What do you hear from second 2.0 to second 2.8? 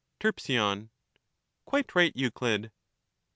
Euclid.